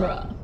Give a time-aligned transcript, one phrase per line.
[0.00, 0.37] genre.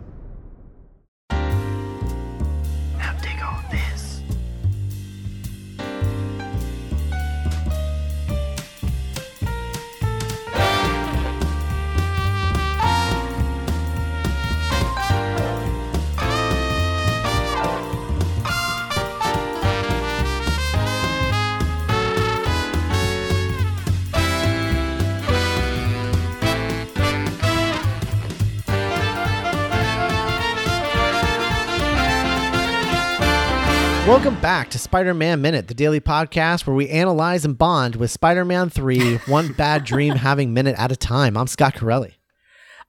[34.25, 38.11] Welcome back to Spider Man Minute, the daily podcast where we analyze and bond with
[38.11, 41.37] Spider Man 3, one bad dream having minute at a time.
[41.37, 42.15] I'm Scott Corelli.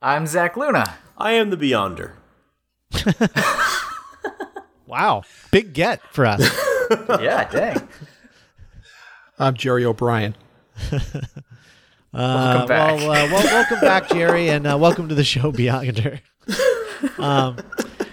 [0.01, 0.95] I'm Zach Luna.
[1.17, 2.13] I am the Beyonder.
[4.87, 5.23] Wow.
[5.51, 6.39] Big get for us.
[7.19, 7.85] Yeah, dang.
[9.37, 10.37] I'm Jerry O'Brien.
[12.13, 12.95] Welcome back.
[12.95, 16.21] Well, uh, well, welcome back, Jerry, and uh, welcome to the show, Beyonder.
[17.19, 17.57] Um,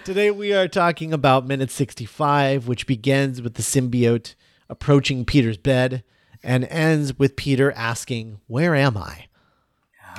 [0.04, 4.34] today we are talking about minute 65, which begins with the symbiote
[4.68, 6.02] approaching Peter's bed
[6.42, 9.26] and ends with Peter asking, Where am I?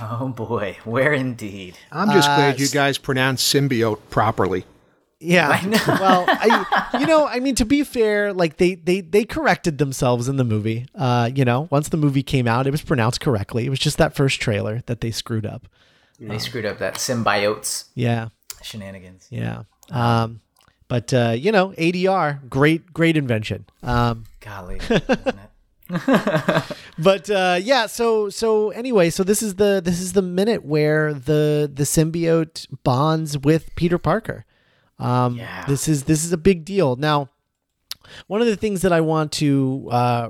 [0.02, 1.78] oh boy, where indeed?
[1.92, 4.66] I'm just Uh, glad you guys pronounce symbiote properly.
[5.20, 5.62] Yeah.
[5.88, 10.28] well, I, you know, I mean, to be fair, like they they they corrected themselves
[10.28, 10.86] in the movie.
[10.96, 13.66] Uh, you know, once the movie came out, it was pronounced correctly.
[13.66, 15.68] It was just that first trailer that they screwed up.
[16.20, 18.30] They screwed up that symbiotes Yeah,
[18.62, 19.28] shenanigans.
[19.30, 19.64] yeah.
[19.90, 20.42] Um,
[20.88, 23.66] but uh, you know, ADR, great, great invention.
[23.82, 24.80] Um, Golly.
[26.98, 31.14] but uh, yeah, so so anyway, so this is the this is the minute where
[31.14, 34.46] the the symbiote bonds with Peter Parker.
[35.00, 35.66] Um, Yeah.
[35.68, 36.96] This is this is a big deal.
[36.96, 37.30] Now,
[38.28, 40.30] one of the things that I want to uh,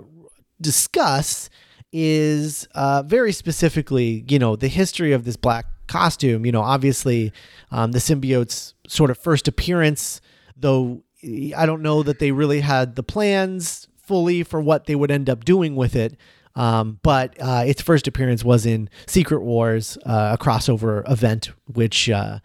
[0.59, 1.49] discuss
[1.91, 6.45] is uh, very specifically, you know, the history of this black costume.
[6.45, 7.31] You know, obviously,
[7.71, 10.21] um, the symbiote's sort of first appearance,
[10.55, 11.03] though
[11.55, 15.29] I don't know that they really had the plans fully for what they would end
[15.29, 16.17] up doing with it.
[16.55, 22.09] Um, but uh, its first appearance was in Secret Wars, uh, a crossover event, which
[22.09, 22.39] uh,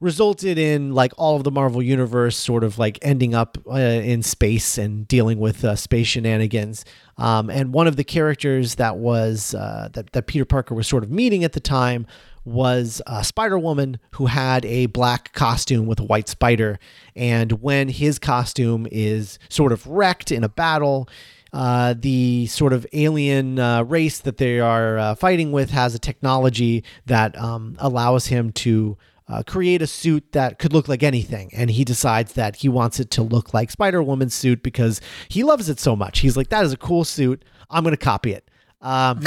[0.00, 4.22] resulted in like all of the Marvel universe sort of like ending up uh, in
[4.22, 6.84] space and dealing with uh, space shenanigans.
[7.18, 11.02] Um, and one of the characters that was uh, that that Peter Parker was sort
[11.02, 12.06] of meeting at the time
[12.44, 16.78] was uh, Spider Woman, who had a black costume with a white spider.
[17.14, 21.08] And when his costume is sort of wrecked in a battle,
[21.52, 25.98] uh, the sort of alien uh, race that they are uh, fighting with has a
[25.98, 28.96] technology that um, allows him to
[29.28, 31.50] uh, create a suit that could look like anything.
[31.54, 35.44] And he decides that he wants it to look like Spider Woman's suit because he
[35.44, 36.20] loves it so much.
[36.20, 37.44] He's like, that is a cool suit.
[37.70, 38.49] I'm going to copy it.
[38.82, 39.20] Um,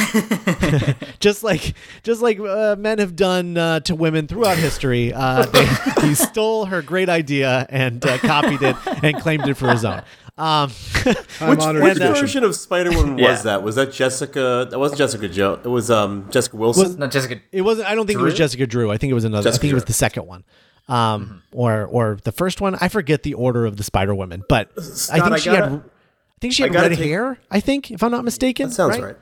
[1.19, 5.65] just like just like uh, men have done uh, to women throughout history, uh, they,
[6.07, 10.01] he stole her great idea and uh, copied it and claimed it for his own.
[10.35, 13.29] Um, Which, which version of Spider Woman Yeah.
[13.31, 13.61] was that?
[13.61, 14.67] Was that Jessica?
[14.71, 15.59] That wasn't Jessica Joe.
[15.63, 16.97] It was um Jessica Wilson.
[16.97, 17.39] Not Jessica.
[17.51, 17.87] It wasn't.
[17.87, 18.89] I don't think it was Jessica Drew.
[18.89, 19.43] I think it was another.
[19.43, 20.43] Jessica I think it was the second one,
[20.87, 22.75] um, or or the first one.
[22.81, 24.71] I forget the order of the Spider Woman, but
[25.11, 25.59] I think I she had.
[25.59, 27.37] gotta- I think she had gotta red take- hair.
[27.51, 28.67] I think, if I'm not mistaken.
[28.69, 29.15] that sounds right.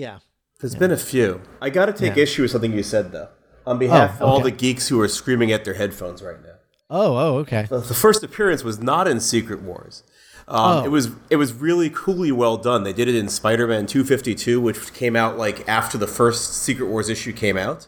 [0.00, 0.18] Yeah.
[0.60, 1.40] There's been a few.
[1.60, 2.22] I got to take Yeah.
[2.24, 3.28] issue with something you said though.
[3.66, 4.44] On behalf Oh, of all okay.
[4.50, 6.56] the geeks who are screaming at their headphones right now.
[6.88, 7.16] Oh.
[7.16, 7.36] Oh.
[7.42, 7.66] Okay.
[7.68, 10.02] The the first appearance was not in Secret Wars.
[10.48, 10.84] Um, Oh.
[10.84, 12.82] It was it was really coolly well done.
[12.82, 17.08] They did it in Spider-Man 252, which came out like after the first Secret Wars
[17.08, 17.86] issue came out.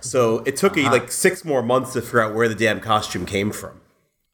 [0.00, 0.88] So it took Uh-huh.
[0.88, 3.74] a, like six more months to figure out where the damn costume came from.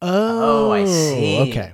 [0.00, 0.70] Oh.
[0.72, 1.40] I see.
[1.50, 1.72] Okay.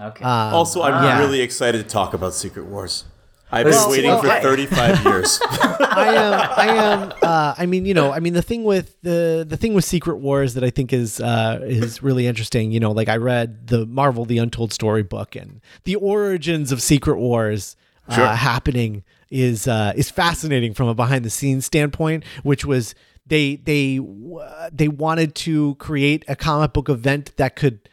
[0.00, 0.24] Okay.
[0.24, 1.18] Also, I'm yeah.
[1.18, 3.04] really excited to talk about Secret Wars.
[3.50, 5.40] I've been Well, waiting well, for I- 35 years.
[5.42, 6.32] I am.
[6.56, 7.12] I am.
[7.22, 10.16] Uh, I mean, you know, I mean, the thing with the the thing with Secret
[10.18, 12.70] Wars that I think is uh, is really interesting.
[12.72, 16.82] You know, like I read the Marvel The Untold Story book and the origins of
[16.82, 17.74] Secret Wars
[18.10, 18.24] Sure.
[18.24, 22.94] uh, happening is uh, is fascinating from a behind the scenes standpoint, which was
[23.26, 24.40] they they w-
[24.72, 27.88] they wanted to create a comic book event that could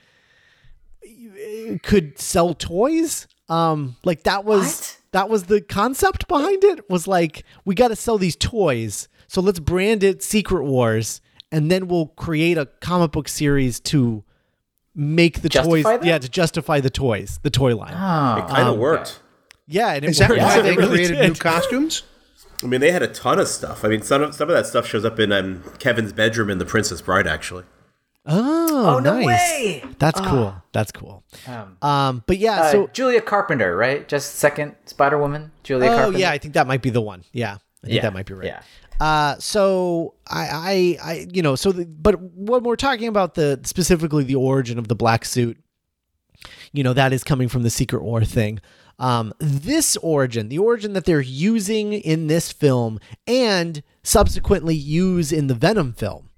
[1.83, 3.27] could sell toys.
[3.49, 4.97] Um, like that was What?
[5.15, 6.89] That was the concept behind it.
[6.89, 11.21] Was like we got to sell these toys, so let's brand it Secret Wars,
[11.51, 14.23] and then we'll create a comic book series to
[14.93, 15.83] make the Justify toys.
[15.83, 16.05] that?
[16.05, 17.93] Yeah, to justify the toys, the toy line.
[17.93, 19.19] oh, It kind of Um, worked.
[19.67, 20.41] yeah, and it Is that worked.
[20.41, 21.27] why It they really created did.
[21.29, 22.03] new costumes?
[22.63, 23.83] I mean, they had a ton of stuff.
[23.83, 26.57] I mean, some of, some of that stuff shows up in um, Kevin's bedroom in
[26.57, 27.63] The Princess Bride, actually.
[28.25, 29.25] Oh, Oh, no nice.
[29.25, 29.83] way!
[29.99, 30.55] That's cool.
[30.71, 31.23] That's cool.
[31.81, 34.07] Um, but yeah, Uh, so Julia Carpenter, right?
[34.07, 36.19] Just second Spider Woman, Julia oh Carpenter.
[36.19, 37.23] yeah, I think that might be the one.
[37.31, 38.47] Yeah, I think Yeah, that might be right.
[38.47, 38.61] yeah.
[38.99, 43.59] Uh, so I, I, I, you know, so, the, but when we're talking about the
[43.63, 45.57] specifically the origin of the black suit,
[46.71, 48.59] you know, that is coming from the Secret War thing.
[48.97, 55.47] Um, this origin, the origin that they're using in this film and subsequently use in
[55.47, 56.29] the Venom film,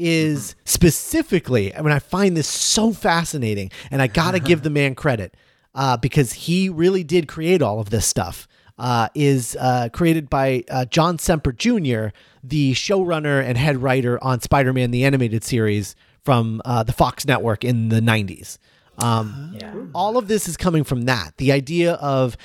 [0.00, 4.94] is specifically, I mean, I find this so fascinating, and I gotta give the man
[4.94, 5.36] credit
[5.74, 8.48] uh, because he really did create all of this stuff.
[8.78, 12.06] Uh, is uh, created by uh, John Semper Jr.,
[12.42, 15.94] the showrunner and head writer on Spider Man the Animated Series
[16.24, 18.56] from uh, the Fox Network in the 90s.
[18.96, 19.74] Um, Yeah.
[19.94, 21.36] all of this is coming from that.
[21.36, 22.38] The idea of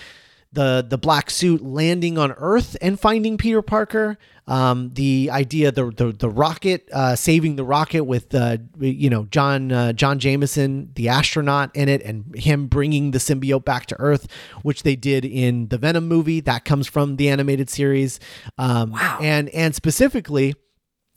[0.55, 4.17] the the black suit landing on Earth and finding Peter Parker.
[4.47, 9.25] Um, the idea the the, the rocket uh, saving the rocket with uh, you know
[9.25, 13.95] John uh, John Jameson the astronaut in it and him bringing the symbiote back to
[13.99, 14.27] Earth,
[14.63, 16.39] which they did in the Venom movie.
[16.39, 18.19] That comes from the animated series.
[18.57, 19.19] Um, wow.
[19.21, 20.55] And and specifically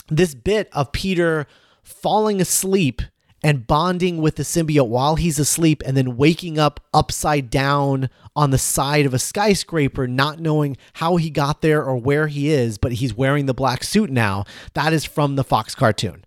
[0.08, 1.46] this bit of Peter
[1.82, 3.02] falling asleep
[3.42, 8.50] and bonding with the symbiote while he's asleep and then waking up upside down on
[8.50, 12.78] the side of a skyscraper not knowing how he got there or where he is
[12.78, 14.44] but he's wearing the black suit now
[14.74, 16.24] that is from the Fox cartoon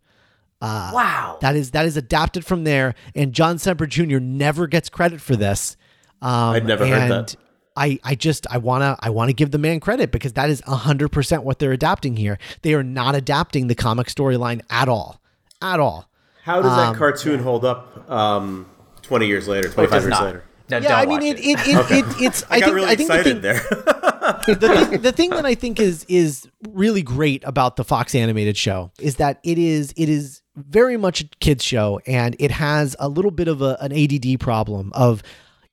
[0.61, 1.37] wow.
[1.41, 4.19] that is that is adapted from there and John Semper Jr.
[4.19, 5.75] never gets credit for this
[6.21, 7.35] um, I'd never heard that.
[7.75, 11.09] I, I just I wanna I wanna give the man credit because that is hundred
[11.09, 12.37] percent what they're adapting here.
[12.61, 15.21] They are not adapting the comic storyline at all,
[15.61, 16.10] at all.
[16.51, 18.65] How does that Um, cartoon hold up um,
[19.03, 20.24] 20 years later, 25 years not.
[20.25, 20.44] later?
[20.69, 22.89] No, Yeah, I mean watch it it, it, it it's I, I, got think really
[22.89, 23.53] I think the thing, there.
[24.48, 28.57] the thing the thing that I think is is really great about the Fox animated
[28.57, 32.95] show is that it is it is very much a kids show and it has
[33.00, 35.24] a little bit of a, an ADD problem of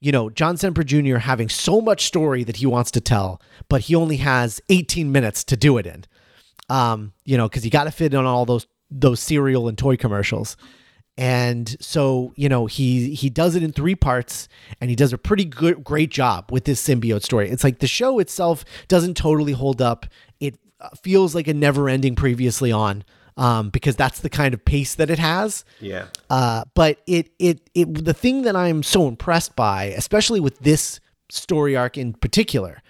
[0.01, 1.17] you know John Semper Jr.
[1.17, 5.43] having so much story that he wants to tell, but he only has 18 minutes
[5.45, 6.05] to do it in.
[6.71, 9.97] Um, you know, because you got to fit in all those those cereal and toy
[9.97, 10.57] commercials.
[11.17, 14.49] And so, you know, he he does it in three parts
[14.81, 17.51] and he does a pretty good great job with this symbiote story.
[17.51, 20.07] It's like the show itself doesn't totally hold up.
[20.39, 23.05] It uh, feels like a never-ending previously on
[23.37, 25.65] um because that's the kind of pace that it has.
[25.81, 26.07] yeah.
[26.31, 31.01] Uh, but it, it it the thing that I'm so impressed by, especially with this
[31.31, 32.81] story arc in particular,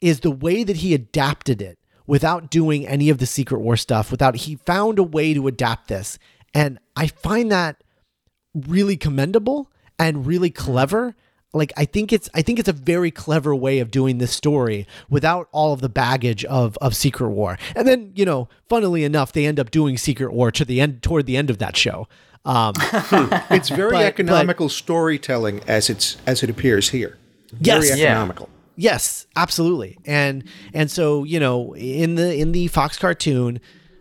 [0.00, 4.10] is the way that he adapted it without doing any of the Secret War stuff.
[4.10, 6.18] Without he found a way to adapt this,
[6.54, 7.82] and I find that
[8.54, 11.14] really commendable and really clever.
[11.52, 14.86] Like I think it's I think it's a very clever way of doing this story
[15.08, 17.58] without all of the baggage of of Secret War.
[17.74, 21.02] And then you know, funnily enough, they end up doing Secret War to the end
[21.02, 22.08] toward the end of that show.
[22.44, 22.74] Um,
[23.50, 27.16] It's very But- economical storytelling as it's as it appears here.
[27.52, 27.98] Very Yes.
[27.98, 28.30] Yeah.
[28.76, 29.98] Yes, absolutely.
[30.04, 30.44] And
[30.74, 33.60] and so, you know, in the in the Fox cartoon,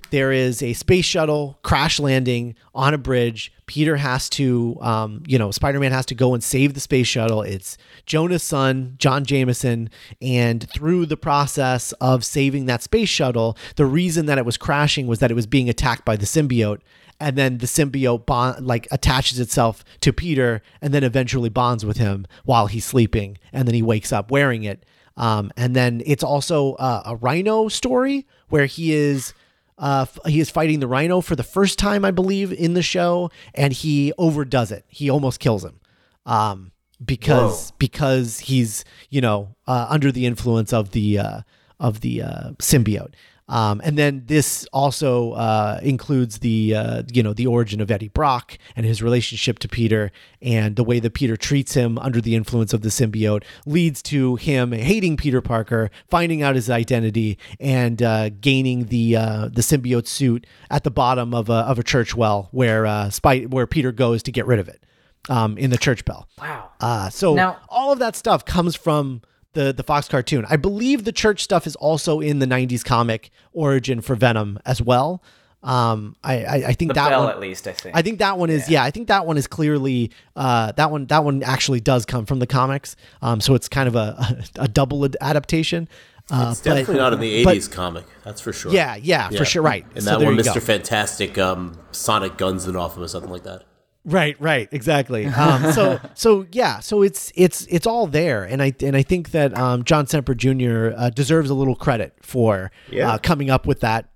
[0.09, 3.53] there is a space shuttle crash landing on a bridge.
[3.67, 7.41] Peter has to um, you know, Spider-Man has to go and save the space shuttle.
[7.41, 9.89] It's Jonah's son, John Jameson,
[10.21, 15.07] and through the process of saving that space shuttle, the reason that it was crashing
[15.07, 16.81] was that it was being attacked by the symbiote
[17.19, 21.97] and then the symbiote bond like attaches itself to Peter and then eventually bonds with
[21.97, 24.85] him while he's sleeping and then he wakes up wearing it.
[25.17, 29.33] Um, and then it's also uh, a rhino story where he is
[29.77, 32.81] uh, f- he is fighting the rhino for the first time I believe in the
[32.81, 34.85] show and he overdoes it.
[34.87, 35.79] He almost kills him.
[36.25, 36.71] Um,
[37.03, 41.41] because because he's you know uh, under the influence of the uh,
[41.79, 43.13] of the uh, symbiote.
[43.47, 48.07] Um, and then this also uh, includes the uh, you know the origin of Eddie
[48.07, 50.11] Brock and his relationship to Peter
[50.41, 54.35] and the way that Peter treats him under the influence of the symbiote leads to
[54.37, 60.07] him hating Peter Parker, finding out his identity, and uh, gaining the uh, the symbiote
[60.07, 63.91] suit at the bottom of a of a church well where uh, Spy- where Peter
[63.91, 64.83] goes to get rid of it
[65.29, 66.27] um, in the church bell.
[66.39, 66.71] Wow.
[66.79, 69.21] Uh, so Now- all of that stuff comes from
[69.55, 70.45] the the Fox cartoon.
[70.49, 74.81] I believe the church stuff is also in the '90s comic origin for Venom as
[74.81, 75.23] well.
[75.63, 77.95] Um, I I, I think The that bell, one, at least, I think.
[77.97, 78.83] I think that one is yeah.
[78.83, 82.37] I think that one is clearly uh, that one that one actually does come from
[82.37, 82.95] the comics.
[83.23, 85.89] Um, so it's kind of a a, double ad- adaptation.
[86.29, 88.71] Uh, It's definitely but- not in the but- 80s comic, that's for sure.
[88.71, 89.85] Yeah, yeah, for sure, right.
[89.95, 90.53] And So that one, you go.
[90.53, 90.61] Mr.
[90.61, 93.63] Fantastic, um, Sonic guns it off him or something like that.
[94.05, 95.25] Right, right, exactly.
[95.25, 99.31] Um, so, so yeah, so it's it's it's all there, and I and I think
[99.31, 100.91] that um, John Semper Jr.
[100.95, 103.13] Uh, deserves a little credit for Yeah.
[103.13, 104.09] uh, coming up with that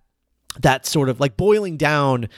[0.60, 2.30] that sort of like boiling down.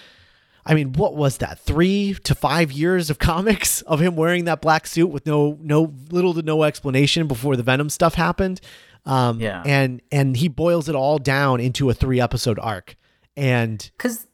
[0.66, 1.58] I mean, what was that?
[1.60, 5.94] Three to five years of comics of him wearing that black suit with no no
[6.12, 8.62] little to no explanation before the Venom stuff happened.
[9.06, 9.64] Um, Yeah.
[9.66, 12.96] and and he boils it all down into a three episode arc,
[13.36, 14.28] and Because,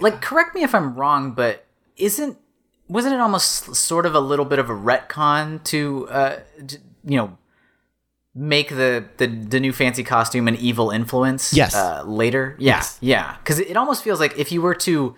[0.00, 1.64] like, correct me if I'm wrong, but
[1.98, 2.38] isn't
[2.88, 6.40] wasn't it almost sort of a little bit of a retcon to, uh,
[7.04, 7.36] you know,
[8.34, 11.52] make the, the the new fancy costume an evil influence?
[11.52, 11.74] Yes.
[11.74, 12.56] Uh, later.
[12.58, 12.76] Yeah.
[12.76, 12.98] Yes.
[13.00, 13.36] Yeah.
[13.38, 15.14] Because it almost feels like if you were to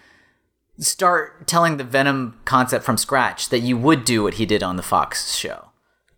[0.79, 4.77] start telling the Venom concept from scratch, that you would do what he did on
[4.77, 5.69] the Fox show,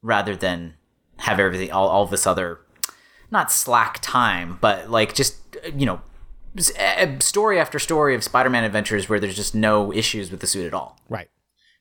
[0.01, 0.75] rather than
[1.19, 2.61] have everything all all this other
[3.31, 6.01] not slack time, but like just uh, you know,
[7.21, 10.75] story after story of Spider-Man adventures where there's just no issues with the suit at
[10.75, 10.99] all.
[11.09, 11.29] right.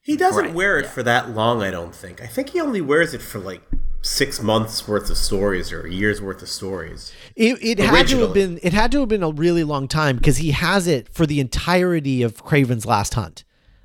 [0.04, 2.20] He doesn't Right, wear it for that long, I don't think.
[2.20, 3.62] I think he only wears it for like
[4.02, 7.12] six months worth of stories or a year's worth of stories.
[7.36, 10.16] It, it had to have been it had to have been a really long time
[10.16, 13.44] because he has it for the entirety of Kraven's Last Hunt,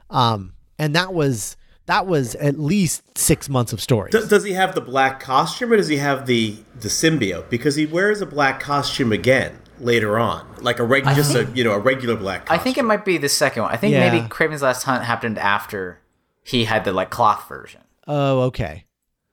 [0.10, 4.12] um, and that was that was at least six months of stories.
[4.12, 7.48] Does, does he have the black costume or does he have the the symbiote?
[7.51, 11.63] Because he wears a black costume again later on, like a reg- just a you
[11.63, 12.50] know a regular black.
[12.51, 13.72] I think it might be the second one.
[13.72, 14.10] I think Yeah.
[14.12, 16.00] maybe Kraven's Last Hunt happened after
[16.43, 17.81] he had the like cloth version.
[18.07, 18.86] oh, okay.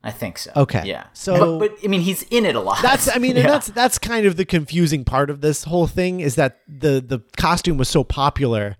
[0.06, 0.50] I think so.
[0.54, 0.82] Okay.
[0.84, 1.04] Yeah.
[1.14, 2.82] So- but, but I mean, he's in it a lot.
[2.82, 3.52] That's I mean, and Yeah.
[3.52, 7.20] that's that's kind of the confusing part of this whole thing is that the the
[7.38, 8.76] costume was so popular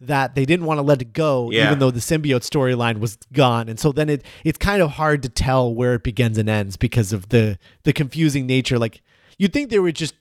[0.00, 1.66] that they didn't want to let it go, Yeah.
[1.66, 3.68] even though the symbiote storyline was gone.
[3.68, 6.76] And so then it it's kind of hard to tell where it begins and ends
[6.76, 8.78] because of the the confusing nature.
[8.78, 9.02] Like
[9.38, 10.14] you'd think they would just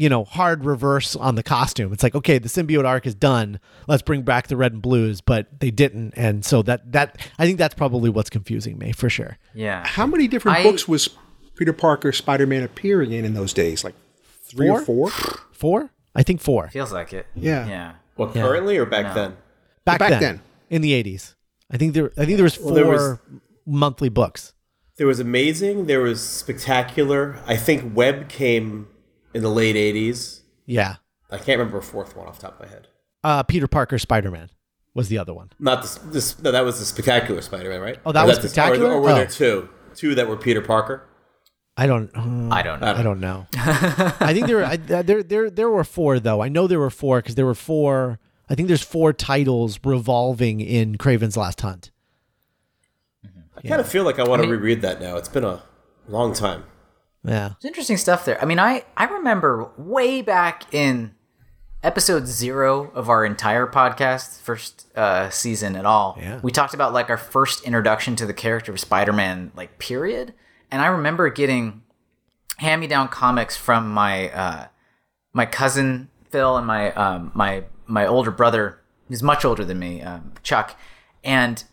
[0.00, 1.92] you know hard reverse on the costume.
[1.92, 3.58] It's like okay, the symbiote arc is done.
[3.86, 7.46] Let's bring back the red and blues, but they didn't, and so that that I
[7.46, 9.38] think that's probably what's confusing me for sure.
[9.54, 9.86] yeah.
[9.86, 11.08] How many different I- books was
[11.56, 13.82] Peter Parker Spider Man appearing in in those days?
[13.84, 13.94] Like
[14.42, 15.10] three or four?
[15.52, 16.68] Four, I think four.
[16.68, 17.26] Feels like it.
[17.34, 17.66] Yeah.
[17.66, 17.92] Yeah.
[18.14, 19.36] what currently or back then.
[19.84, 20.40] back, Back then, then.
[20.70, 21.34] in the 80s
[21.70, 23.18] i think there i think there was four there was-
[23.66, 24.52] monthly books
[24.98, 25.86] There was amazing.
[25.86, 27.38] There was spectacular.
[27.46, 28.86] I think Web came
[29.34, 30.40] in the late '80s.
[30.66, 30.96] yeah
[31.30, 32.88] I can't remember a fourth one off the top of my head.
[33.24, 34.50] uh peter parker spider-man
[34.94, 35.94] was the other one Not this.
[36.06, 37.98] this no, that was the spectacular Spider-Man, right?
[38.04, 38.90] Oh, that Or was that's the- Spectacular?
[38.90, 39.14] Or, or were Oh.
[39.14, 39.68] there two?
[39.94, 41.02] Two that were Peter Parker.
[41.76, 42.94] i don't uh, I don't know.
[42.94, 46.48] i don't know i think there I, uh, there there there were four though i
[46.48, 48.18] know there were four because there were four
[48.50, 51.90] i think there's four titles revolving in kraven's last hunt
[53.56, 55.16] I kind of feel like I want to reread that now.
[55.16, 55.60] It's been a
[56.06, 56.62] long time.
[57.24, 58.40] Yeah It's interesting stuff there.
[58.40, 61.14] I mean, I I remember way back in
[61.82, 66.18] episode zero of our entire podcast, first uh, season at all.
[66.20, 66.40] Yeah.
[66.42, 70.34] We talked about like our first introduction to the character of Spider-Man, like period.
[70.70, 71.82] And I remember getting
[72.58, 74.66] hand-me-down comics from my uh,
[75.32, 80.02] my cousin Phil and my um, my my older brother, who's much older than me,
[80.02, 80.76] um, Chuck,
[81.24, 81.64] and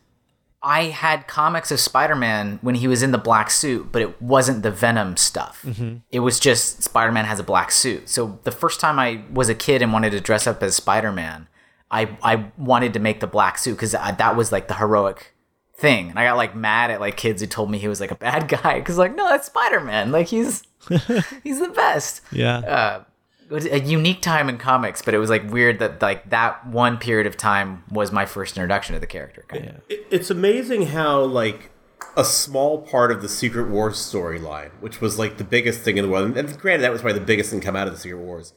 [0.65, 4.19] I had comics of Spider Man when he was in the black suit, but it
[4.19, 5.63] wasn't the Venom stuff.
[6.11, 8.09] It was just Spider Man has a black suit.
[8.09, 11.11] So the first time I was a kid and wanted to dress up as Spider
[11.11, 11.47] Man,
[11.91, 15.35] I I wanted to make the black suit because that was like the heroic
[15.75, 16.09] thing.
[16.09, 18.15] And I got like mad at like kids who told me he was like a
[18.15, 20.11] bad guy because like no, that's Spider Man.
[20.11, 20.63] Like he's
[21.43, 23.03] he's the best yeah uh,
[23.49, 26.97] was a unique time in comics, but it was like weird that like that one
[26.97, 29.45] period of time was my first introduction to the character.
[29.47, 29.81] Kind of.
[29.89, 31.71] It, it's amazing how like
[32.17, 36.05] a small part of the Secret Wars storyline, which was like the biggest thing in
[36.05, 38.19] the world, and granted that was probably the biggest thing come out of the Secret
[38.19, 38.53] Wars,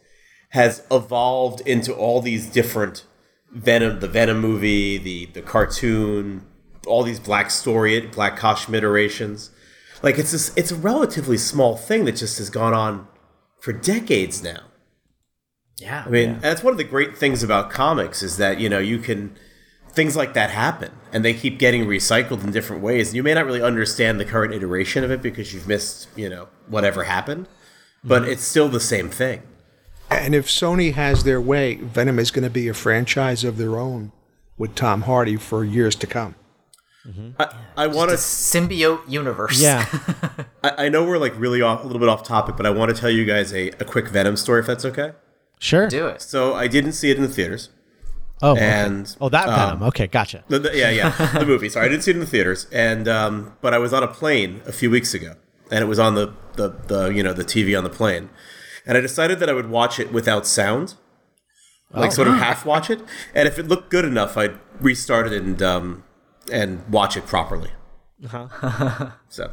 [0.51, 3.05] has evolved into all these different
[3.53, 6.47] Venom, the Venom movie, the the cartoon,
[6.87, 9.51] all these black story, black costume iterations.
[10.03, 13.09] Like it's this, it's a relatively small thing that just has gone on
[13.61, 14.61] for decades now.
[15.81, 18.79] Yeah, I mean, that's one of the great things about comics is that you know
[18.79, 19.37] you can
[19.91, 23.09] things like that happen and they keep getting recycled in different ways.
[23.09, 26.29] And you may not really understand the current iteration of it because you've missed you
[26.29, 27.49] know whatever happened,
[28.03, 28.33] but mm-hmm.
[28.33, 29.43] it's still the same thing.
[30.11, 33.79] And if Sony has their way, Venom is going to be a franchise of their
[33.79, 34.13] own
[34.57, 36.35] with Tom Hardy for years to come.
[37.07, 37.41] Mm-hmm.
[37.41, 38.17] I, I want to.
[38.17, 39.61] symbiote universe.
[39.61, 39.87] yeah
[40.65, 42.95] I, I know we're like really off a little bit off topic, but I want
[42.95, 45.13] to tell you guys a, a quick Venom story if that's okay.
[45.59, 45.89] Sure.
[45.89, 46.23] Do it.
[46.23, 47.71] So I didn't see it in the theaters,
[48.43, 48.61] oh okay.
[48.65, 50.45] and oh that um, venom okay gotcha.
[50.49, 51.69] The, the- yeah, yeah, the movie.
[51.69, 54.09] Sorry, I didn't see it in the theaters, and um, but I was on a
[54.09, 55.35] plane a few weeks ago,
[55.71, 58.31] and it was on the, the the you know the TV on the plane,
[58.87, 60.95] and I decided that I would watch it without sound,
[61.93, 63.01] like sort of half watch it,
[63.35, 66.05] and if it looked good enough, I'd restart it and um,
[66.53, 67.71] and watch it properly.
[69.29, 69.51] so.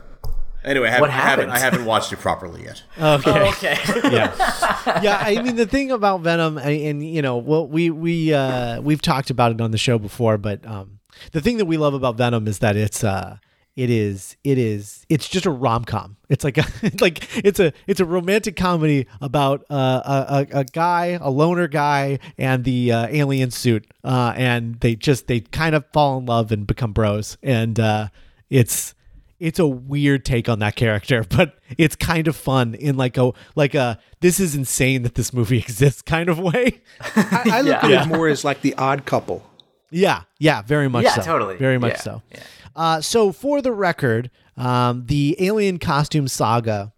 [0.65, 1.49] Anyway, I haven't, What I haven't.
[1.51, 2.81] I haven't watched it properly yet.
[2.99, 3.77] okay Okay.
[4.11, 8.33] yeah yeah i mean the thing about venom and, and you know well we we
[8.33, 10.99] uh we've talked about it on the show before but um
[11.31, 13.37] the thing that we love about venom is that it's uh
[13.75, 14.37] It is.
[14.45, 15.05] It is.
[15.09, 16.15] It's just a rom com.
[16.29, 16.65] It's like a
[17.01, 20.17] like it's a it's a romantic comedy about uh, a,
[20.55, 25.27] a a guy, a loner guy, and the uh, alien suit, uh, and they just
[25.27, 28.07] they kind of fall in love and become bros, and uh,
[28.49, 28.95] it's
[29.39, 33.31] it's a weird take on that character, but it's kind of fun in like a
[33.55, 36.81] like a this is insane that this movie exists kind of way.
[37.15, 39.43] I, I look at it more as like the odd couple.
[39.91, 41.21] Yeah, yeah, very much Yeah, so.
[41.21, 41.57] totally.
[41.57, 42.21] Very much Yeah, so.
[42.31, 42.39] yeah.
[42.75, 46.91] Uh, so, for the record, um, the Alien Costume Saga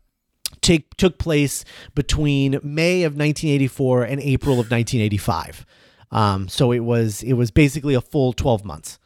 [0.61, 1.63] take, took place
[1.93, 5.65] between May of 1984 and April of 1985.
[6.09, 8.97] Um, so it was it was basically a full 12 months.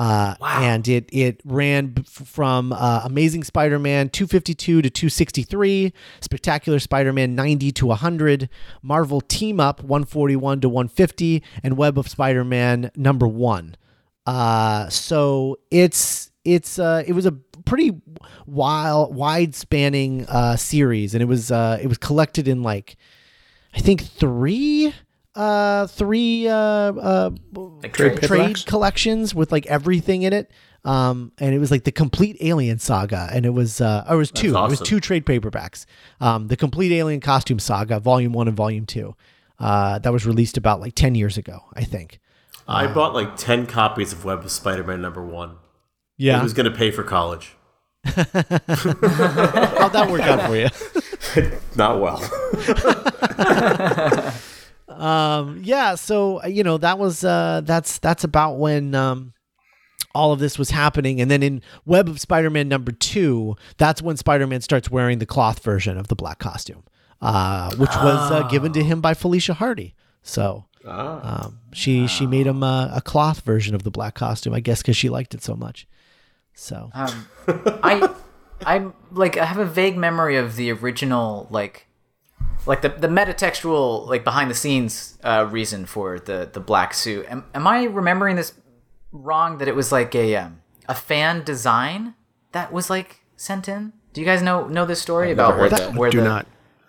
[0.00, 5.92] Uh, And it it ran from uh, Amazing Spider-Man 252 to 263,
[6.22, 8.48] Spectacular Spider-Man 90 to 100,
[8.82, 13.76] Marvel Team Up 141 to 150, and Web of Spider-Man number one.
[14.24, 17.32] Uh, so it's it's uh, it was a
[17.66, 17.92] pretty
[18.46, 22.96] wild, wide spanning uh, series, and it was uh, it was collected in like
[23.74, 24.94] I think three
[25.34, 30.50] uh three uh uh Like Trade trade- trade collections with like everything in it.
[30.82, 34.18] Um, and it was like the complete Alien saga, and it was uh, or it
[34.18, 34.56] was two.
[34.56, 35.84] It was two trade paperbacks.
[36.22, 39.14] Um, the complete Alien costume saga, volume one and volume two.
[39.58, 42.18] Uh, that was released about like ten years ago, I think.
[42.66, 45.56] I bought like 10 copies of Web of Spider Man number one.
[46.16, 47.56] Yeah, It was going to pay for college.
[48.04, 48.24] how'd
[49.92, 50.68] that work out for you?
[51.76, 52.18] Not well.
[55.62, 59.32] Yeah so uh, you know that was uh that's that's about when um
[60.12, 61.20] all of this was happening.
[61.20, 65.62] And then in web of spider-man number two that's when spider-man starts wearing the cloth
[65.62, 66.82] version of the black costume
[67.20, 69.94] uh which was uh, given to him by felicia hardy.
[70.22, 74.60] So um, she she made him uh, a cloth version of the black costume i
[74.60, 75.86] guess because she liked it so much.
[76.54, 76.90] So.
[76.92, 77.26] Um,
[77.82, 78.14] I,
[78.66, 81.86] I'm like I have a vague memory of the original like,
[82.66, 87.26] like the the metatextual like behind the scenes uh, reason for the the black suit.
[87.28, 88.52] Am, am I remembering this
[89.12, 89.58] wrong?
[89.58, 92.14] That it was like a um, a fan design
[92.52, 93.92] that was like sent in.
[94.12, 95.94] Do you guys know know this story about where heard the, that.
[95.94, 96.46] where Do the not.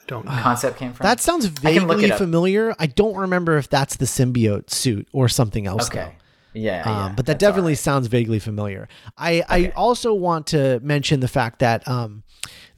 [0.07, 0.31] Don't know.
[0.41, 1.03] concept came from?
[1.05, 2.17] that sounds I can look vaguely it up.
[2.17, 5.99] familiar i don't remember if that's the symbiote suit or something else though.
[6.01, 6.15] okay.
[6.53, 7.77] Yeah, Um, yeah, but that definitely right.
[7.77, 8.89] sounds vaguely familiar.
[9.17, 12.23] I, I also want to mention the fact that um,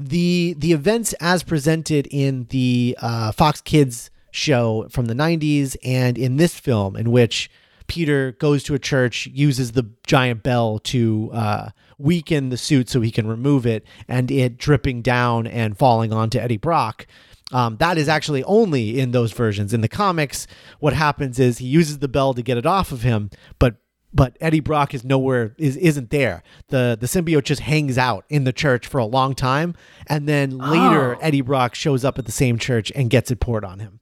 [0.09, 6.17] the the events as presented in the uh, Fox Kids show from the '90s and
[6.17, 7.49] in this film, in which
[7.87, 13.01] Peter goes to a church, uses the giant bell to uh, weaken the suit so
[13.01, 17.05] he can remove it, and it dripping down and falling onto Eddie Brock.
[17.51, 19.73] Um, that is actually only in those versions.
[19.73, 20.47] In the comics,
[20.79, 23.75] what happens is he uses the bell to get it off of him, but
[24.13, 26.43] but Eddie Brock is nowhere is isn't there.
[26.67, 29.75] The the symbiote just hangs out in the church for a long time,
[30.07, 33.65] and then later Eddie Brock shows up at the same church and gets it poured
[33.65, 33.99] on him,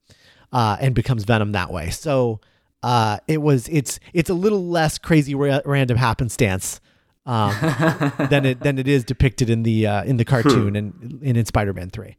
[0.52, 1.90] uh, and becomes Venom that way.
[1.90, 2.42] So
[2.84, 6.82] uh, it was it's it's a little less crazy ra- random happenstance
[7.26, 7.56] um,
[8.30, 11.46] than it than it is depicted in the uh, in the cartoon and in, in
[11.46, 12.18] Spider Man three.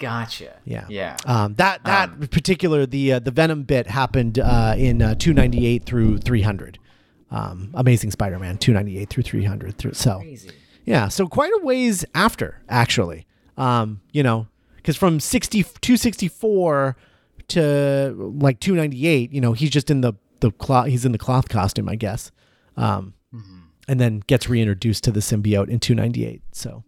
[0.00, 0.56] Gotcha.
[0.64, 1.16] Yeah, Yeah.
[1.26, 6.18] Um, that that particular the uh, the Venom bit happened uh, in uh, 298 through
[6.18, 6.78] 300.
[7.30, 9.78] Um, Amazing Spider-Man 298 through 300.
[9.78, 10.50] Through, so Crazy.
[10.84, 13.26] yeah, so quite a ways after actually.
[13.56, 16.96] Um, you know, because from 60 264
[17.48, 20.86] to like 298, you know, he's just in the the cloth.
[20.86, 22.32] He's in the cloth costume, I guess.
[22.76, 23.14] Um,
[23.86, 26.42] and then gets reintroduced to the symbiote in 298.
[26.52, 26.84] So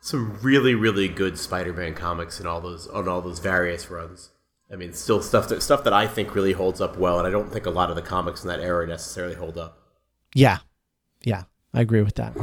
[0.00, 4.30] Some really, really good Spider-Man comics in all those on all those various runs.
[4.72, 7.30] I mean, still stuff that stuff that I think really holds up well, and I
[7.30, 9.78] don't think a lot of the comics in that era necessarily hold up.
[10.34, 10.58] Yeah,
[11.24, 12.34] yeah, I agree with that.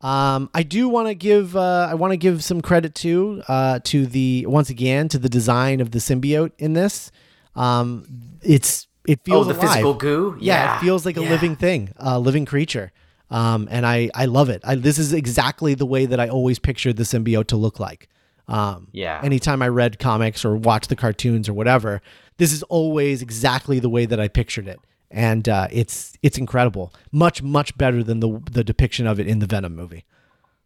[0.00, 3.80] Um, I do want to give uh, I want to give some credit to uh,
[3.84, 7.10] to the once again to the design of the symbiote in this.
[7.56, 8.06] Um,
[8.42, 9.68] it's it Oh, feels the alive.
[9.70, 10.36] physical goo.
[10.38, 12.92] Yeah, it feels like a living thing, a living creature.
[13.30, 14.60] Um, and I I love it.
[14.64, 18.08] I, this is exactly the way that I always pictured the symbiote to look like.
[18.48, 19.20] Um, Yeah.
[19.22, 22.00] Anytime I read comics or watched the cartoons or whatever,
[22.38, 24.78] this is always exactly the way that I pictured it,
[25.10, 26.94] and uh, it's it's incredible.
[27.12, 30.04] Much much better than the the depiction of it in the Venom movie.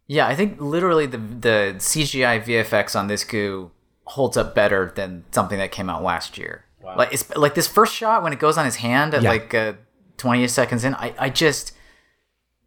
[0.07, 3.71] Yeah, I think literally the the CGI VFX on this goo
[4.05, 6.65] holds up better than something that came out last year.
[6.97, 9.29] Like it's like this first shot when it goes on his hand at Yeah.
[9.29, 9.73] like uh,
[10.17, 10.93] 20 seconds in.
[10.95, 11.71] I, I just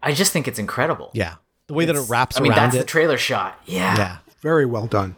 [0.02, 1.11] I just think it's incredible.
[1.14, 1.35] Yeah,
[1.68, 2.79] the way that it wraps I mean, around that's it.
[2.79, 3.61] the trailer shot.
[3.66, 3.96] Yeah.
[3.96, 4.16] yeah,
[4.50, 5.16] Very well done.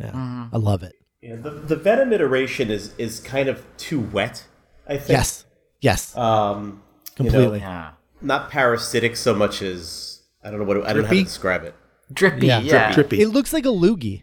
[0.00, 0.54] yeah, Mm-hmm.
[0.54, 0.94] I love it.
[1.22, 4.44] Yeah, the, the Venom iteration is is kind of too wet.
[4.86, 5.10] I think.
[5.18, 5.44] Yes,
[5.80, 6.82] yes, Um,
[7.18, 7.58] you know, completely.
[7.60, 7.90] Yeah.
[8.20, 11.64] not parasitic so much as I don't know what I don't know how to describe
[11.64, 11.74] it.
[12.12, 12.92] Drippy, Yeah, yeah.
[12.92, 13.20] Drippy.
[13.20, 14.22] It looks like a loogie.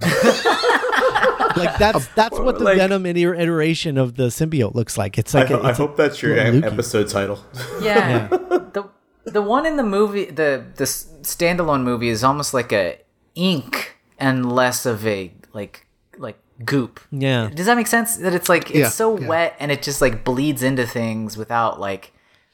[0.02, 5.18] like that's that's what the Like- Venom iteration of the symbiote looks like.
[5.18, 7.38] It's I, like ho- a, I it's a- hope that's your little e- episode title.
[7.82, 8.28] Yeah.
[8.28, 8.88] the
[9.24, 12.98] the one in the movie, the the standalone movie, is almost like a
[13.38, 15.86] ink and less of a like
[16.18, 17.00] like goop.
[17.12, 17.48] Yeah.
[17.54, 18.16] Does that make sense?
[18.16, 19.28] That it's like it's Yeah, so yeah.
[19.28, 22.12] wet and it just like bleeds into things without like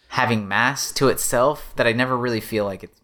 [0.09, 3.01] having mass to itself that I never really feel like it's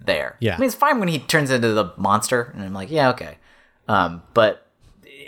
[0.00, 0.36] there.
[0.40, 0.54] Yeah.
[0.54, 3.36] I mean, it's fine when he turns into the monster, and I'm like, yeah, okay.
[3.88, 4.66] Um, but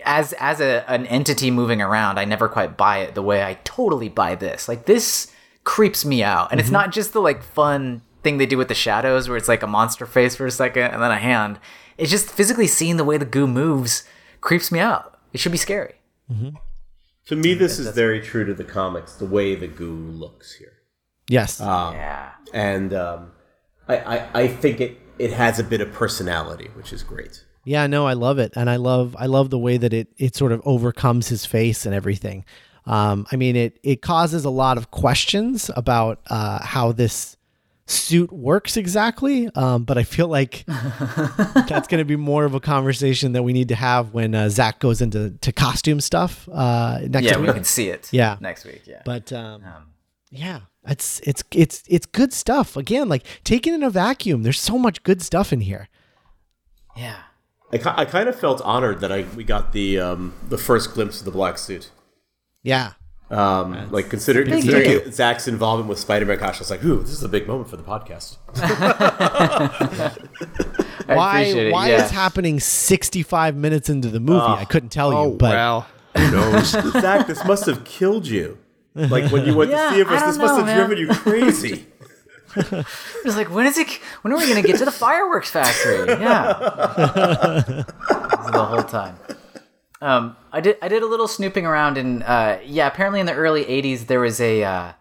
[0.04, 3.54] as as a an entity moving around, I never quite buy it the way I
[3.64, 4.68] totally buy this.
[4.68, 5.30] Like this
[5.64, 8.74] creeps me out, and it's not just the like fun thing they do with the
[8.74, 11.58] shadows, where it's like a monster face for a second and then a hand.
[11.98, 14.04] It's just physically seeing the way the goo moves
[14.40, 15.18] creeps me out.
[15.32, 15.94] It should be scary.
[17.26, 19.14] to me, this is very true to the comics.
[19.14, 20.72] The way the goo looks here.
[21.28, 21.60] yes.
[21.60, 22.30] Yeah.
[22.52, 23.32] and um,
[23.88, 27.44] I, I, I think it, it has a bit of personality, which is great.
[27.64, 30.34] Yeah, no, I love it, and I love I love the way that it it
[30.34, 32.44] sort of overcomes his face and everything.
[32.86, 37.36] Um, I mean, it it causes a lot of questions about uh, how this
[37.90, 42.60] suit works exactly, um, but I feel like that's going to be more of a
[42.60, 47.00] conversation that we need to have when uh, Zach goes into to costume stuff uh,
[47.08, 48.08] next Yeah, we can see it.
[48.12, 48.36] Yeah.
[48.40, 48.82] next week.
[48.86, 49.02] Yeah.
[49.04, 49.62] But um,
[50.30, 52.76] yeah, it's it's it's it's good stuff.
[52.76, 54.42] Again, like taken in a vacuum.
[54.42, 55.88] There's so much good stuff in here.
[56.96, 57.16] yeah.
[57.72, 61.20] I, I kind of felt honored that I we got the um, the first glimpse
[61.20, 61.90] of the black suit.
[62.62, 62.92] Yeah.
[63.30, 67.22] Um, like consider, considering Zach's involvement with Spider-Man, gosh, I was like, "Ooh, this is
[67.22, 68.38] a big moment for the podcast."
[71.08, 72.02] I why appreciate it, why yeah.
[72.02, 76.30] it's happening 65 minutes into the movie i couldn't tell Oh you but well, who
[76.30, 76.70] knows?
[76.70, 78.58] Zach, this must have killed you.
[78.94, 80.86] Like when you went Yeah, to see us, this don't must have man.
[80.88, 81.86] driven you crazy.
[82.56, 83.88] It's like when is it?
[84.22, 86.08] When are we gonna get to the fireworks factory?
[86.08, 86.52] Yeah,
[88.52, 89.16] the whole time.
[90.00, 90.78] Um, I did.
[90.80, 94.20] I did a little snooping around, and uh, yeah, apparently in the early '80s there
[94.20, 94.92] was a uh,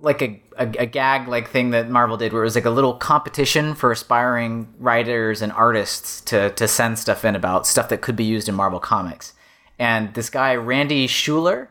[0.00, 2.70] like a, a a gag like thing that Marvel did, where it was like a
[2.70, 8.00] little competition for aspiring writers and artists to to send stuff in about stuff that
[8.00, 9.34] could be used in Marvel comics.
[9.78, 11.68] And this guy Randy Schueller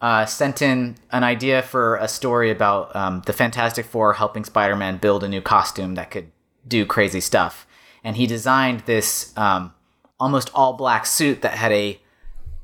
[0.00, 4.96] uh, sent in an idea for a story about um, the Fantastic Four helping Spider-Man
[4.96, 6.32] build a new costume that could
[6.66, 7.66] do crazy stuff.
[8.02, 9.74] And he designed this um,
[10.20, 12.00] almost all black suit that had a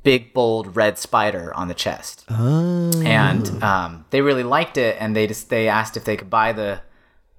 [0.03, 2.23] big bold red spider on the chest.
[2.29, 6.53] And um, they really liked it, and they just they asked if they could buy
[6.53, 6.81] the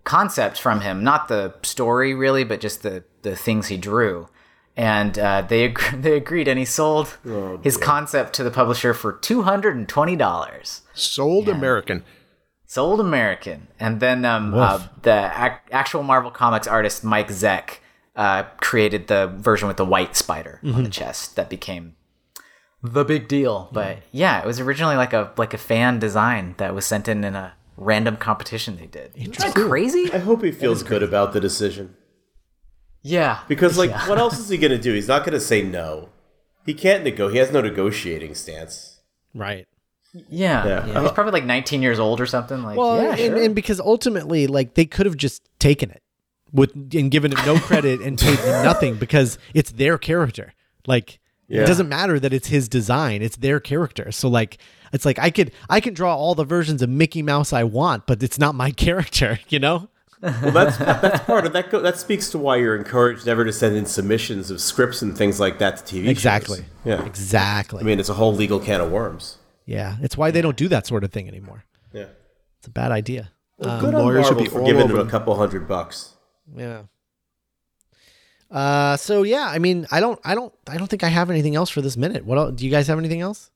[0.04, 4.28] concept from him, not the story really, but just the the things he drew.
[4.76, 7.16] And uh, they ag- they agreed, and he sold
[7.62, 10.82] his concept to the publisher for two hundred and twenty dollars.
[10.94, 12.04] Sold American.
[12.66, 17.78] Sold American, and then um, uh, the ac- actual Marvel Comics artist Mike Zeck
[18.18, 21.94] uh, created the version with the white spider on the chest that became
[22.82, 23.68] the big deal.
[23.72, 27.24] But yeah, it was originally like a like a fan design that was sent in
[27.24, 29.12] in a random competition they did.
[29.14, 30.12] Isn't that crazy?
[30.12, 31.94] I hope he feels good about the decision
[33.02, 34.92] Yeah, because, like, what else is he going to do?
[34.92, 36.08] He's not going to say no.
[36.66, 37.28] He can't nego.
[37.28, 39.00] He has no negotiating stance.
[39.32, 39.66] right
[40.12, 40.86] yeah, Yeah.
[40.86, 41.02] yeah.
[41.02, 42.62] He's probably like 19 years old or something.
[42.62, 43.42] Like, well yeah, and, sure.
[43.42, 46.02] and because ultimately like they could have just taken it
[46.52, 50.54] with and given him no credit and paid nothing because it's their character
[50.86, 51.62] like Yeah.
[51.62, 54.58] it doesn't matter that it's his design it's their character so like
[54.92, 58.06] it's like i could i can draw all the versions of mickey mouse i want
[58.06, 59.88] but it's not my character you know
[60.20, 61.70] Well, that's that's part of that.
[61.70, 65.16] Go, that speaks to why you're encouraged never to send in submissions of scripts and
[65.16, 66.10] things like that to TV shows.
[66.10, 67.04] exactly Yeah.
[67.04, 69.36] exactly I mean, it's a whole legal can of worms.
[69.64, 72.06] yeah it's why they don't do that sort of thing anymore Yeah.
[72.58, 75.06] it's a bad idea Well, um, good on lawyers would be for giving them a
[75.10, 76.14] couple hundred bucks.
[76.56, 76.82] Yeah.
[78.50, 81.54] Uh, so yeah, I mean, I don't, I don't, I don't think I have anything
[81.54, 82.24] else for this minute.
[82.24, 83.50] What else, do you guys have anything else?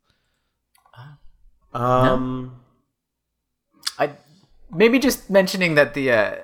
[1.75, 2.61] Um,
[3.99, 4.11] I
[4.71, 6.35] maybe just mentioning that the uh,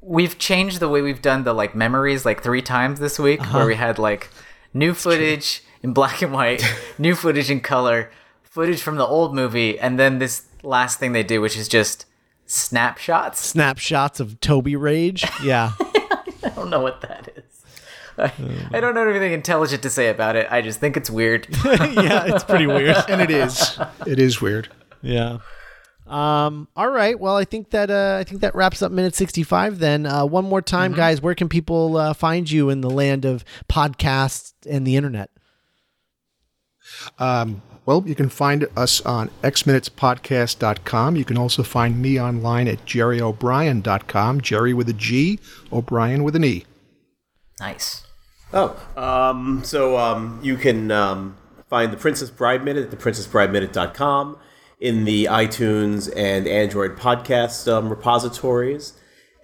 [0.00, 3.66] we've changed the way we've done the like memories like three times this week, where
[3.66, 4.28] we had like
[4.74, 6.62] new footage in black and white,
[6.98, 8.10] new footage in color,
[8.42, 12.06] footage from the old movie, and then this last thing they do, which is just
[12.46, 13.40] snapshots.
[13.40, 15.24] Snapshots of Toby Rage.
[15.44, 15.72] Yeah.
[16.44, 17.62] I don't know what that is.
[18.18, 18.32] I,
[18.72, 20.46] I don't know anything intelligent to say about it.
[20.50, 21.46] I just think it's weird.
[21.64, 22.96] yeah, it's pretty weird.
[23.08, 23.78] And it is.
[24.06, 24.68] It is weird.
[25.00, 25.38] Yeah.
[26.06, 27.18] Um, all right.
[27.18, 29.78] Well, I think that uh, I think that wraps up minute sixty-five.
[29.78, 31.22] Then uh, one more time, guys.
[31.22, 35.30] Where can people uh, find you in the land of podcasts and the internet?
[37.18, 41.16] Um, Well, you can find us on xminutespodcast.com.
[41.16, 44.40] You can also find me online at jerryobrien.com.
[44.40, 45.40] Jerry with a G,
[45.72, 46.64] O'Brien with an E.
[47.58, 48.06] Nice.
[48.52, 51.36] Oh, um, so um, you can um,
[51.68, 54.38] find the Princess Bride Minute at theprincessbrideminute.com
[54.78, 58.94] in the iTunes and Android podcast um, repositories,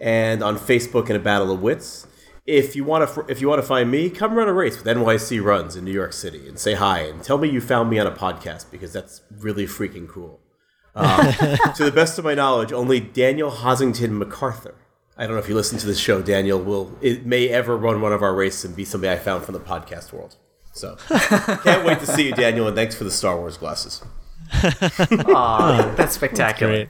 [0.00, 2.06] and on Facebook in a Battle of Wits.
[2.48, 4.86] If you want to, if you want to find me, come run a race with
[4.86, 7.98] NYC Runs in New York City and say hi and tell me you found me
[7.98, 10.40] on a podcast because that's really freaking cool.
[10.94, 11.32] Um,
[11.76, 14.74] to the best of my knowledge, only Daniel Hosington MacArthur.
[15.18, 16.58] I don't know if you listen to this show, Daniel.
[16.58, 19.52] Will it may ever run one of our races and be somebody I found from
[19.52, 20.36] the podcast world.
[20.72, 24.02] So can't wait to see you, Daniel, and thanks for the Star Wars glasses.
[24.62, 26.72] Aw, that's spectacular.
[26.72, 26.88] Great.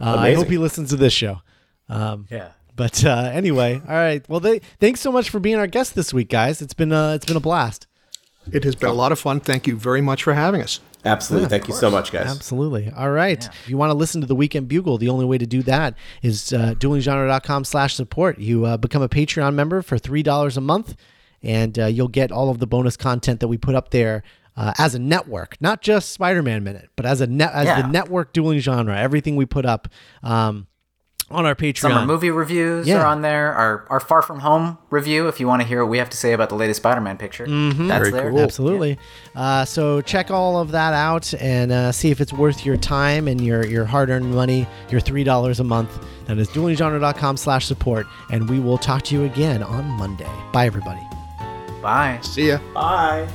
[0.00, 1.40] Uh, I hope he listens to this show.
[1.88, 2.48] Um, Yeah.
[2.78, 4.26] But uh, anyway, all right.
[4.28, 6.62] Well, they, thanks so much for being our guest this week, guys.
[6.62, 7.88] It's been uh, it's been a blast.
[8.52, 9.40] It has been a lot of fun.
[9.40, 10.80] Thank you very much for having us.
[11.04, 11.48] Absolutely.
[11.48, 12.28] Thank you so much, guys.
[12.28, 12.90] Absolutely.
[12.96, 13.44] All right.
[13.44, 15.94] If you want to listen to the Weekend Bugle, the only way to do that
[16.22, 18.38] is uh, duelinggenre.com slash support.
[18.38, 20.94] You uh, become a Patreon member for $3 a month,
[21.42, 24.22] and uh, you'll get all of the bonus content that we put up there
[24.56, 27.82] uh, as a network, not just Spider-Man Minute, but as a net as Yeah.
[27.82, 28.96] the network dueling genre.
[28.96, 29.88] Everything we put up
[30.22, 30.67] um,
[31.30, 31.78] on our Patreon.
[31.80, 33.02] Summer movie reviews Yeah.
[33.02, 33.52] are on there.
[33.52, 36.16] Our our Far From Home review, if you want to hear what we have to
[36.16, 38.30] say about the latest Spider-Man picture, that's Very there.
[38.30, 38.40] cool.
[38.40, 38.98] Absolutely.
[39.36, 43.28] Uh, so check all of that out and uh, see if it's worth your time
[43.28, 45.90] and your, your hard-earned money, your $3 a month.
[46.26, 48.06] That is duelinggenre.com slash support.
[48.30, 50.28] And we will talk to you again on Monday.
[50.52, 51.00] Bye, everybody.
[51.82, 52.18] Bye.
[52.22, 52.58] See ya.
[52.74, 53.28] Bye.